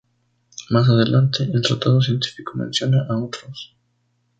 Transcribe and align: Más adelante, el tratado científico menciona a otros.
Más 0.71 0.89
adelante, 0.89 1.43
el 1.53 1.61
tratado 1.61 2.01
científico 2.01 2.53
menciona 2.55 3.05
a 3.07 3.17
otros. 3.19 3.75